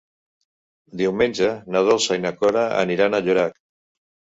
[1.01, 3.67] Diumenge na Dolça i na Cora aniran a Llorac.